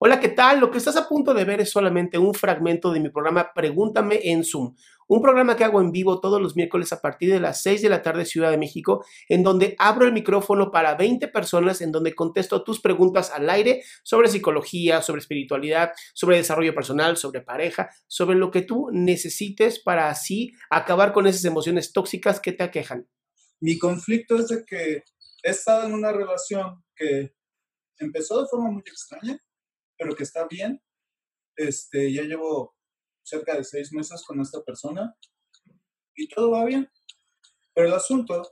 Hola, 0.00 0.20
¿qué 0.20 0.28
tal? 0.28 0.60
Lo 0.60 0.70
que 0.70 0.78
estás 0.78 0.96
a 0.96 1.08
punto 1.08 1.34
de 1.34 1.44
ver 1.44 1.60
es 1.60 1.70
solamente 1.70 2.18
un 2.18 2.32
fragmento 2.32 2.92
de 2.92 3.00
mi 3.00 3.08
programa 3.08 3.52
Pregúntame 3.52 4.20
en 4.30 4.44
Zoom, 4.44 4.76
un 5.08 5.20
programa 5.20 5.56
que 5.56 5.64
hago 5.64 5.80
en 5.80 5.90
vivo 5.90 6.20
todos 6.20 6.40
los 6.40 6.54
miércoles 6.54 6.92
a 6.92 7.00
partir 7.00 7.32
de 7.32 7.40
las 7.40 7.62
6 7.62 7.82
de 7.82 7.88
la 7.88 8.00
tarde 8.00 8.24
Ciudad 8.24 8.52
de 8.52 8.58
México, 8.58 9.04
en 9.28 9.42
donde 9.42 9.74
abro 9.76 10.06
el 10.06 10.12
micrófono 10.12 10.70
para 10.70 10.94
20 10.94 11.26
personas, 11.26 11.80
en 11.80 11.90
donde 11.90 12.14
contesto 12.14 12.62
tus 12.62 12.80
preguntas 12.80 13.32
al 13.32 13.50
aire 13.50 13.82
sobre 14.04 14.28
psicología, 14.28 15.02
sobre 15.02 15.20
espiritualidad, 15.20 15.90
sobre 16.14 16.36
desarrollo 16.36 16.76
personal, 16.76 17.16
sobre 17.16 17.40
pareja, 17.40 17.90
sobre 18.06 18.36
lo 18.36 18.52
que 18.52 18.62
tú 18.62 18.90
necesites 18.92 19.80
para 19.80 20.10
así 20.10 20.52
acabar 20.70 21.12
con 21.12 21.26
esas 21.26 21.44
emociones 21.44 21.92
tóxicas 21.92 22.38
que 22.38 22.52
te 22.52 22.62
aquejan. 22.62 23.08
Mi 23.58 23.76
conflicto 23.80 24.36
es 24.36 24.46
de 24.46 24.64
que 24.64 25.02
he 25.42 25.50
estado 25.50 25.88
en 25.88 25.94
una 25.94 26.12
relación 26.12 26.84
que 26.94 27.34
empezó 27.98 28.40
de 28.40 28.48
forma 28.48 28.70
muy 28.70 28.82
extraña 28.82 29.36
pero 29.98 30.14
que 30.14 30.22
está 30.22 30.46
bien. 30.46 30.80
Este, 31.56 32.12
ya 32.12 32.22
llevo 32.22 32.74
cerca 33.22 33.56
de 33.56 33.64
seis 33.64 33.92
meses 33.92 34.22
con 34.24 34.40
esta 34.40 34.62
persona 34.62 35.14
y 36.14 36.28
todo 36.28 36.52
va 36.52 36.64
bien. 36.64 36.88
Pero 37.74 37.88
el 37.88 37.94
asunto 37.94 38.42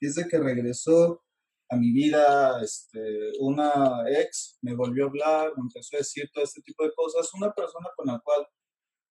es 0.00 0.14
de 0.16 0.28
que 0.28 0.38
regresó 0.38 1.22
a 1.68 1.76
mi 1.76 1.92
vida, 1.92 2.62
este, 2.62 3.00
una 3.40 4.04
ex 4.08 4.58
me 4.62 4.74
volvió 4.74 5.04
a 5.04 5.08
hablar, 5.08 5.52
me 5.56 5.62
empezó 5.62 5.96
a 5.96 5.98
decir 5.98 6.30
todo 6.32 6.44
este 6.44 6.62
tipo 6.62 6.84
de 6.84 6.92
cosas, 6.94 7.32
una 7.34 7.52
persona 7.52 7.88
con 7.96 8.06
la 8.06 8.20
cual 8.20 8.46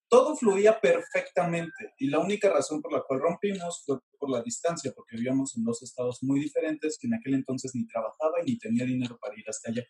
todo 0.08 0.36
fluía 0.36 0.80
perfectamente 0.80 1.94
y 1.98 2.08
la 2.08 2.20
única 2.20 2.50
razón 2.50 2.82
por 2.82 2.94
la 2.94 3.02
cual 3.02 3.20
rompimos 3.20 3.84
fue 3.86 4.00
por 4.18 4.30
la 4.30 4.42
distancia, 4.42 4.94
porque 4.96 5.18
vivíamos 5.18 5.58
en 5.58 5.64
dos 5.64 5.82
estados 5.84 6.20
muy 6.22 6.40
diferentes, 6.40 6.98
que 7.00 7.08
en 7.08 7.16
aquel 7.16 7.34
entonces 7.34 7.72
ni 7.74 7.86
trabajaba 7.88 8.42
y 8.42 8.52
ni 8.52 8.58
tenía 8.58 8.86
dinero 8.86 9.18
para 9.20 9.36
ir 9.38 9.44
hasta 9.50 9.72
allá. 9.72 9.84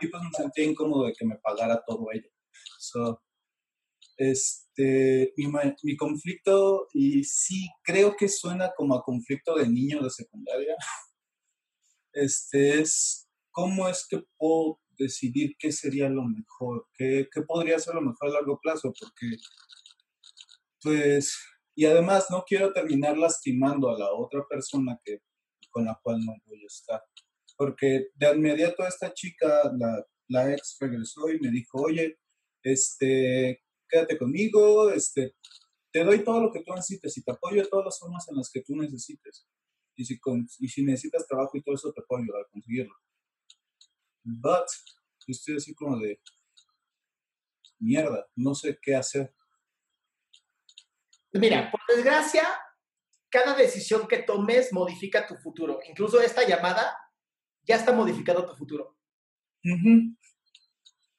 Y 0.00 0.08
pues 0.08 0.22
me 0.22 0.30
sentía 0.30 0.64
incómodo 0.64 1.06
de 1.06 1.12
que 1.12 1.26
me 1.26 1.36
pagara 1.38 1.82
todo 1.86 2.06
ello. 2.12 2.28
So, 2.78 3.22
este, 4.16 5.32
mi, 5.36 5.46
mi, 5.82 5.96
conflicto, 5.96 6.86
y 6.92 7.24
sí 7.24 7.68
creo 7.82 8.14
que 8.16 8.28
suena 8.28 8.72
como 8.76 8.94
a 8.94 9.02
conflicto 9.02 9.56
de 9.56 9.68
niño 9.68 10.02
de 10.02 10.10
secundaria, 10.10 10.74
este, 12.12 12.80
es 12.80 13.28
cómo 13.50 13.88
es 13.88 14.06
que 14.08 14.22
puedo 14.36 14.80
decidir 14.96 15.56
qué 15.58 15.72
sería 15.72 16.08
lo 16.08 16.24
mejor, 16.24 16.86
qué, 16.94 17.28
qué 17.32 17.42
podría 17.42 17.78
ser 17.78 17.94
lo 17.94 18.02
mejor 18.02 18.28
a 18.28 18.34
largo 18.34 18.58
plazo, 18.60 18.92
porque, 18.98 19.36
pues, 20.80 21.36
y 21.74 21.86
además 21.86 22.26
no 22.30 22.44
quiero 22.46 22.72
terminar 22.72 23.18
lastimando 23.18 23.90
a 23.90 23.98
la 23.98 24.12
otra 24.12 24.44
persona 24.48 24.98
que, 25.04 25.18
con 25.70 25.86
la 25.86 25.98
cual 26.02 26.20
no 26.24 26.34
voy 26.46 26.62
a 26.62 26.66
estar 26.66 27.02
porque 27.56 28.08
de 28.14 28.30
inmediato 28.34 28.86
esta 28.86 29.12
chica, 29.12 29.72
la, 29.78 30.04
la 30.28 30.52
ex, 30.52 30.76
regresó 30.80 31.30
y 31.30 31.40
me 31.40 31.50
dijo, 31.50 31.82
oye, 31.82 32.18
este, 32.62 33.62
quédate 33.88 34.18
conmigo, 34.18 34.90
este, 34.90 35.36
te 35.92 36.04
doy 36.04 36.24
todo 36.24 36.40
lo 36.40 36.52
que 36.52 36.62
tú 36.62 36.72
necesites 36.74 37.16
y 37.16 37.22
te 37.22 37.32
apoyo 37.32 37.62
de 37.62 37.68
todas 37.68 37.84
las 37.84 37.98
formas 37.98 38.28
en 38.28 38.36
las 38.36 38.50
que 38.50 38.62
tú 38.62 38.74
necesites. 38.76 39.46
Y 39.96 40.04
si, 40.04 40.18
con, 40.18 40.46
y 40.58 40.68
si 40.68 40.84
necesitas 40.84 41.26
trabajo 41.26 41.56
y 41.56 41.62
todo 41.62 41.74
eso, 41.74 41.92
te 41.92 42.02
puedo 42.02 42.22
ayudar 42.22 42.42
a 42.42 42.50
conseguirlo. 42.50 42.94
But, 44.24 44.66
estoy 45.28 45.56
así 45.56 45.74
como 45.74 45.98
de, 45.98 46.20
mierda, 47.78 48.26
no 48.34 48.54
sé 48.54 48.78
qué 48.80 48.96
hacer. 48.96 49.34
Mira, 51.32 51.70
por 51.70 51.80
desgracia, 51.94 52.42
cada 53.28 53.54
decisión 53.54 54.06
que 54.06 54.18
tomes 54.18 54.72
modifica 54.72 55.26
tu 55.26 55.36
futuro. 55.36 55.80
Incluso 55.88 56.20
esta 56.20 56.46
llamada 56.46 56.96
ya 57.64 57.76
está 57.76 57.92
modificado 57.92 58.46
tu 58.46 58.54
futuro. 58.54 58.96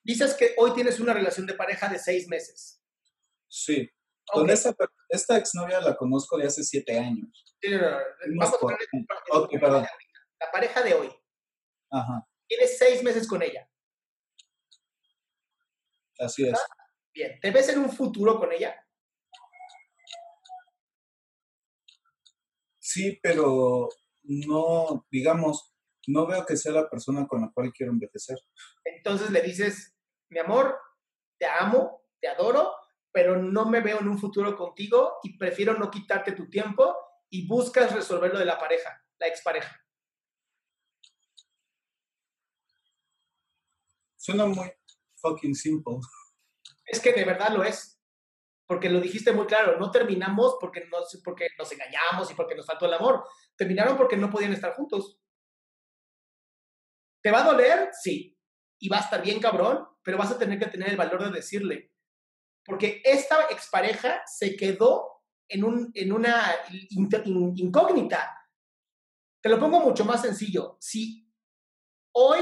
Dices 0.03 0.35
que 0.35 0.53
hoy 0.57 0.73
tienes 0.73 1.00
una 1.00 1.13
relación 1.13 1.45
de 1.45 1.53
pareja 1.53 1.89
de 1.89 2.00
seis 2.00 2.28
meses. 2.28 2.81
Sí. 3.47 3.89
Con 4.28 4.50
esta, 4.50 4.75
esta 5.09 5.38
exnovia 5.38 5.79
la 5.81 5.95
conozco 5.95 6.38
de 6.38 6.47
hace 6.47 6.63
siete 6.63 6.97
años. 6.97 7.44
Sí, 7.61 7.69
no, 7.72 7.79
no, 7.79 7.97
Vamos 8.39 8.56
a 8.56 8.59
ponerle 8.59 8.85
okay, 9.31 9.59
perdón. 9.59 9.85
La 10.39 10.51
pareja 10.51 10.81
de 10.83 10.94
hoy. 10.94 11.11
Ajá. 11.91 12.28
Tienes 12.47 12.77
seis 12.77 13.03
meses 13.03 13.27
con 13.27 13.41
ella. 13.41 13.69
Así 16.19 16.47
es. 16.47 16.59
Bien. 17.13 17.39
¿Te 17.39 17.51
ves 17.51 17.69
en 17.69 17.79
un 17.79 17.91
futuro 17.91 18.39
con 18.39 18.51
ella? 18.51 18.75
Sí, 22.79 23.19
pero 23.22 23.89
no, 24.23 25.06
digamos, 25.09 25.75
no 26.07 26.25
veo 26.27 26.45
que 26.45 26.57
sea 26.57 26.73
la 26.73 26.89
persona 26.89 27.27
con 27.27 27.41
la 27.41 27.51
cual 27.53 27.71
quiero 27.71 27.91
envejecer. 27.91 28.38
Entonces 28.83 29.31
le 29.31 29.41
dices, 29.41 29.95
mi 30.29 30.39
amor, 30.39 30.77
te 31.38 31.45
amo, 31.45 32.03
te 32.19 32.27
adoro, 32.27 32.73
pero 33.11 33.41
no 33.41 33.66
me 33.66 33.81
veo 33.81 33.99
en 33.99 34.07
un 34.07 34.19
futuro 34.19 34.55
contigo 34.57 35.19
y 35.23 35.38
prefiero 35.38 35.73
no 35.73 35.89
quitarte 35.89 36.33
tu 36.33 36.49
tiempo 36.49 36.95
y 37.29 37.47
buscas 37.47 37.94
resolver 37.94 38.31
lo 38.31 38.39
de 38.39 38.45
la 38.45 38.59
pareja, 38.59 39.01
la 39.19 39.27
expareja. 39.27 39.81
Suena 44.17 44.45
muy 44.45 44.71
fucking 45.17 45.55
simple. 45.55 45.97
Es 46.85 46.99
que 46.99 47.13
de 47.13 47.25
verdad 47.25 47.53
lo 47.53 47.63
es. 47.63 47.95
Porque 48.67 48.89
lo 48.89 48.99
dijiste 48.99 49.31
muy 49.31 49.45
claro, 49.45 49.77
no 49.77 49.91
terminamos 49.91 50.57
porque, 50.59 50.88
porque 51.24 51.50
nos 51.57 51.71
engañamos 51.71 52.31
y 52.31 52.33
porque 52.33 52.56
nos 52.56 52.65
faltó 52.65 52.88
el 52.88 52.94
amor. 52.95 53.24
Terminaron 53.56 53.95
porque 53.95 54.18
no 54.18 54.30
podían 54.31 54.53
estar 54.53 54.74
juntos. 54.74 55.19
¿Te 57.25 57.31
va 57.31 57.42
a 57.42 57.51
doler? 57.51 57.89
Sí. 57.92 58.38
Y 58.80 58.88
va 58.88 58.98
a 58.98 59.01
estar 59.01 59.19
bien 59.19 59.39
cabrón, 59.39 59.83
pero 60.04 60.16
vas 60.16 60.30
a 60.30 60.38
tener 60.38 60.60
que 60.60 60.68
tener 60.68 60.89
el 60.89 60.95
valor 60.95 61.24
de 61.24 61.31
decirle. 61.31 61.92
Porque 62.63 63.01
esta 63.04 63.48
expareja 63.50 64.22
se 64.27 64.56
quedó 64.56 65.24
en, 65.48 65.63
un, 65.63 65.89
en 65.95 66.13
una 66.13 66.56
incógnita. 67.56 68.31
Te 69.42 69.50
lo 69.50 69.60
pongo 69.60 69.80
mucho 69.80 70.06
más 70.06 70.22
sencillo. 70.22 70.77
Si 70.80 71.27
hoy 72.12 72.42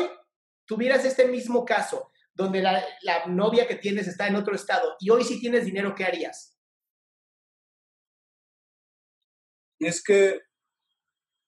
tuvieras 0.65 1.05
este 1.05 1.29
mismo 1.29 1.63
caso, 1.63 2.11
donde 2.33 2.61
la, 2.61 2.83
la, 3.03 3.25
novia 3.27 3.65
que 3.65 3.75
tienes 3.75 4.09
está 4.09 4.27
en 4.27 4.35
otro 4.35 4.53
estado 4.53 4.97
y 4.99 5.09
hoy 5.09 5.23
sí 5.23 5.39
tienes 5.39 5.63
dinero, 5.63 5.95
¿qué 5.95 6.03
harías? 6.03 6.59
Es 9.79 10.03
que 10.03 10.41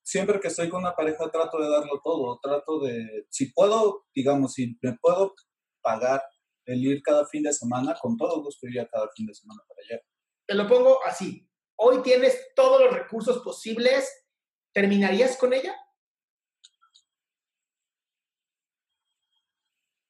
siempre 0.06 0.40
que 0.40 0.50
estoy 0.50 0.70
con 0.70 0.82
una 0.82 0.96
pareja 0.96 1.32
trato 1.32 1.60
de 1.60 1.68
darlo 1.68 2.00
todo, 2.04 2.40
trato 2.42 2.80
de, 2.80 3.26
si 3.30 3.52
puedo, 3.52 4.06
digamos, 4.14 4.54
si 4.54 4.78
me 4.82 4.96
puedo 5.02 5.34
pagar 5.82 6.24
el 6.66 6.86
ir 6.86 7.02
cada 7.02 7.26
fin 7.26 7.42
de 7.42 7.52
semana, 7.52 7.96
con 8.00 8.16
todo 8.16 8.44
gusto 8.44 8.68
iría 8.68 8.88
cada 8.88 9.10
fin 9.16 9.26
de 9.26 9.34
semana 9.34 9.62
para 9.68 9.82
allá. 9.82 10.04
te 10.48 10.54
lo 10.54 10.68
pongo 10.68 11.04
así. 11.06 11.50
Hoy 11.78 12.02
tienes 12.04 12.54
todos 12.56 12.82
los 12.82 12.94
recursos 12.94 13.40
posibles. 13.40 14.10
¿Terminarías 14.72 15.38
con 15.38 15.54
ella? 15.54 15.76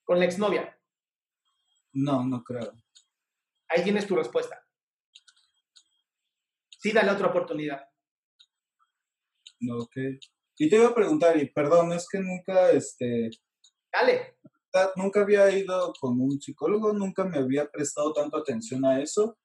Con 0.03 0.19
la 0.19 0.25
exnovia. 0.25 0.77
No, 1.93 2.23
no 2.23 2.43
creo. 2.43 2.73
Ahí 3.69 3.83
tienes 3.83 4.05
tu 4.05 4.15
respuesta. 4.15 4.61
Sí, 6.79 6.91
dale 6.91 7.11
otra 7.11 7.27
oportunidad. 7.27 7.87
Ok. 9.69 9.95
Y 10.57 10.69
te 10.69 10.77
iba 10.77 10.87
a 10.87 10.95
preguntar, 10.95 11.37
y 11.37 11.51
perdón, 11.51 11.91
es 11.93 12.07
que 12.09 12.19
nunca, 12.19 12.71
este... 12.71 13.29
Dale. 13.91 14.37
Nunca 14.95 15.21
había 15.21 15.49
ido 15.57 15.93
con 15.99 16.19
un 16.19 16.39
psicólogo, 16.39 16.93
nunca 16.93 17.23
me 17.23 17.37
había 17.37 17.69
prestado 17.69 18.13
tanto 18.13 18.37
atención 18.37 18.85
a 18.85 19.01
eso. 19.01 19.37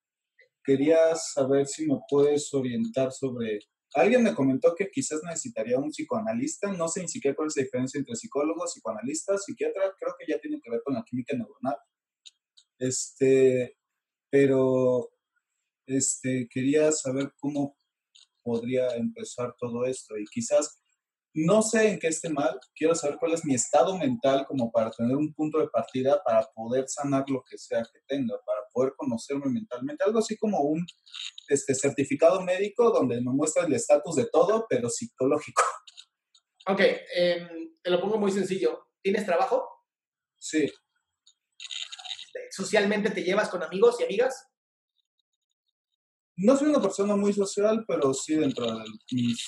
Quería 0.65 1.15
saber 1.15 1.67
si 1.67 1.87
me 1.87 1.99
puedes 2.09 2.53
orientar 2.53 3.13
sobre... 3.13 3.61
Alguien 3.95 4.23
me 4.23 4.35
comentó 4.35 4.75
que 4.77 4.89
quizás 4.91 5.21
necesitaría 5.25 5.79
un 5.79 5.91
psicoanalista, 5.91 6.73
no 6.73 6.87
sé 6.87 7.03
ni 7.03 7.09
siquiera 7.09 7.35
cuál 7.35 7.49
es 7.49 7.57
la 7.57 7.65
diferencia 7.65 7.99
entre 7.99 8.15
psicólogo, 8.15 8.65
psicoanalista, 8.65 9.37
psiquiatra, 9.37 9.93
creo 9.99 10.15
que 10.19 10.33
ya 10.33 10.39
tiene 10.39 10.61
que 10.63 10.71
ver 10.71 10.81
con 10.85 10.95
la 10.95 11.05
química 11.05 11.37
neuronal. 11.37 11.77
Este, 12.79 13.77
pero 14.31 15.11
este, 15.87 16.49
quería 16.49 16.93
saber 16.93 17.33
cómo 17.41 17.80
podría 18.43 18.89
empezar 18.97 19.55
todo 19.59 19.85
esto 19.85 20.17
y 20.19 20.25
quizás 20.25 20.81
no 21.33 21.63
sé 21.63 21.89
en 21.89 21.99
qué 22.01 22.09
esté 22.09 22.29
mal, 22.29 22.59
quiero 22.75 22.95
saber 22.95 23.17
cuál 23.19 23.33
es 23.35 23.45
mi 23.45 23.55
estado 23.55 23.97
mental 23.97 24.45
como 24.47 24.73
para 24.73 24.91
tener 24.91 25.17
un 25.17 25.33
punto 25.33 25.59
de 25.59 25.69
partida 25.69 26.21
para 26.25 26.45
poder 26.55 26.89
sanar 26.89 27.25
lo 27.29 27.45
que 27.49 27.57
sea 27.57 27.83
que 27.83 28.01
tenga, 28.09 28.35
para 28.45 28.63
poder 28.73 28.95
conocerme 28.97 29.47
mentalmente, 29.49 30.05
algo 30.05 30.19
así 30.19 30.37
como 30.37 30.61
un 30.61 30.85
este, 31.49 31.75
certificado 31.75 32.41
médico 32.43 32.91
donde 32.91 33.21
me 33.21 33.33
muestra 33.33 33.65
el 33.65 33.73
estatus 33.73 34.17
de 34.17 34.27
todo, 34.27 34.67
pero 34.69 34.89
psicológico. 34.89 35.63
Ok, 36.67 36.81
em, 37.17 37.75
te 37.83 37.91
lo 37.91 38.01
pongo 38.01 38.19
muy 38.19 38.31
sencillo. 38.31 38.87
¿Tienes 39.03 39.25
trabajo? 39.25 39.67
Sí. 40.39 40.71
¿Socialmente 42.51 43.11
te 43.11 43.25
llevas 43.25 43.49
con 43.49 43.63
amigos 43.63 43.99
y 43.99 44.05
amigas? 44.05 44.50
No 46.43 46.57
soy 46.57 46.69
una 46.69 46.81
persona 46.81 47.17
muy 47.17 47.35
social, 47.35 47.85
pero 47.87 48.15
sí 48.15 48.35
dentro 48.35 48.65
de 48.65 48.85
mis, 49.13 49.47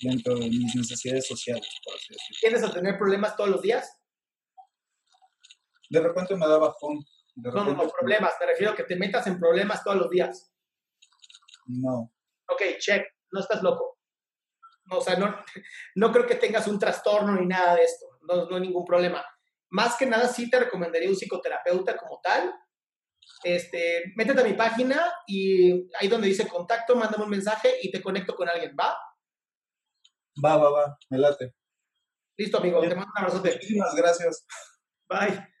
dentro 0.00 0.36
de 0.36 0.48
mis 0.48 0.72
necesidades 0.76 1.26
sociales, 1.26 1.68
por 1.84 1.94
así 1.96 2.12
decirlo. 2.12 2.38
¿Tienes 2.40 2.62
a 2.62 2.72
tener 2.72 2.96
problemas 2.96 3.36
todos 3.36 3.50
los 3.50 3.60
días? 3.60 4.00
De 5.90 6.00
repente 6.00 6.36
me 6.36 6.46
da 6.46 6.58
bajón. 6.58 7.04
De 7.34 7.50
No, 7.50 7.64
no, 7.64 7.74
no, 7.74 7.88
problemas. 7.88 8.34
Me 8.38 8.46
refiero 8.46 8.72
a 8.72 8.76
que 8.76 8.84
te 8.84 8.94
metas 8.94 9.26
en 9.26 9.40
problemas 9.40 9.82
todos 9.82 9.96
los 9.96 10.10
días. 10.10 10.52
No. 11.66 12.12
Ok, 12.48 12.62
check. 12.78 13.04
No 13.32 13.40
estás 13.40 13.60
loco. 13.62 13.98
No, 14.84 14.98
o 14.98 15.00
sea, 15.00 15.16
no, 15.16 15.34
no 15.96 16.12
creo 16.12 16.26
que 16.26 16.36
tengas 16.36 16.68
un 16.68 16.78
trastorno 16.78 17.34
ni 17.34 17.46
nada 17.46 17.74
de 17.74 17.82
esto. 17.82 18.06
No, 18.22 18.46
no 18.46 18.56
hay 18.56 18.62
ningún 18.62 18.84
problema. 18.84 19.24
Más 19.70 19.96
que 19.96 20.06
nada, 20.06 20.28
sí 20.28 20.48
te 20.48 20.60
recomendaría 20.60 21.08
un 21.08 21.16
psicoterapeuta 21.16 21.96
como 21.96 22.20
tal. 22.22 22.54
Este, 23.44 24.12
métete 24.16 24.40
a 24.40 24.44
mi 24.44 24.54
página 24.54 25.00
y 25.26 25.88
ahí 25.98 26.08
donde 26.08 26.28
dice 26.28 26.46
contacto, 26.46 26.96
mándame 26.96 27.24
un 27.24 27.30
mensaje 27.30 27.74
y 27.82 27.90
te 27.90 28.02
conecto 28.02 28.34
con 28.34 28.48
alguien. 28.48 28.74
¿Va? 28.78 28.96
Va, 30.44 30.56
va, 30.56 30.70
va, 30.70 30.98
me 31.10 31.18
late. 31.18 31.54
Listo, 32.36 32.58
amigo. 32.58 32.80
Te 32.80 32.94
mando 32.94 33.12
un 33.14 33.18
abrazote. 33.18 33.52
Muchísimas 33.52 33.94
gracias. 33.94 34.46
Bye. 35.08 35.52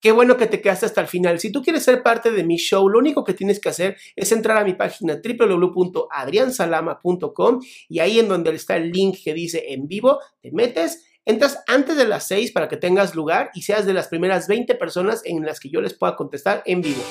Qué 0.00 0.12
bueno 0.12 0.36
que 0.36 0.46
te 0.46 0.62
quedaste 0.62 0.86
hasta 0.86 1.00
el 1.00 1.08
final. 1.08 1.40
Si 1.40 1.50
tú 1.50 1.60
quieres 1.60 1.82
ser 1.82 2.04
parte 2.04 2.30
de 2.30 2.44
mi 2.44 2.56
show, 2.56 2.88
lo 2.88 3.00
único 3.00 3.24
que 3.24 3.34
tienes 3.34 3.60
que 3.60 3.68
hacer 3.68 3.96
es 4.14 4.30
entrar 4.30 4.56
a 4.56 4.62
mi 4.64 4.74
página 4.74 5.20
www.adriansalama.com 5.20 7.60
y 7.88 7.98
ahí 7.98 8.20
en 8.20 8.28
donde 8.28 8.54
está 8.54 8.76
el 8.76 8.92
link 8.92 9.16
que 9.24 9.34
dice 9.34 9.72
en 9.72 9.88
vivo, 9.88 10.20
te 10.40 10.52
metes, 10.52 11.07
entras 11.28 11.62
antes 11.66 11.96
de 11.96 12.06
las 12.06 12.26
6 12.26 12.52
para 12.52 12.68
que 12.68 12.78
tengas 12.78 13.14
lugar 13.14 13.50
y 13.54 13.62
seas 13.62 13.84
de 13.84 13.92
las 13.92 14.08
primeras 14.08 14.48
20 14.48 14.74
personas 14.76 15.20
en 15.24 15.44
las 15.44 15.60
que 15.60 15.68
yo 15.68 15.80
les 15.80 15.92
pueda 15.92 16.16
contestar 16.16 16.62
en 16.64 16.80
vivo. 16.80 17.02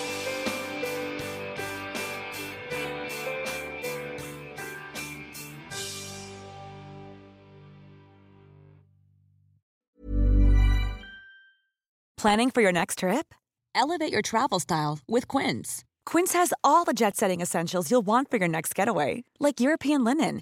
Planning 12.18 12.50
for 12.50 12.62
your 12.62 12.74
next 12.74 13.00
trip? 13.00 13.36
Elevate 13.75 14.12
your 14.12 14.24
travel 14.24 14.60
style 14.60 14.98
with 15.08 15.28
Quince. 15.28 15.86
Quince 16.04 16.34
has 16.34 16.52
all 16.64 16.84
the 16.84 16.94
jet 16.94 17.16
setting 17.16 17.42
essentials 17.42 17.92
you'll 17.92 18.06
want 18.06 18.31
for 18.31 18.38
your 18.38 18.48
next 18.48 18.74
getaway, 18.74 19.24
like 19.40 19.60
European 19.60 20.04
linen, 20.04 20.42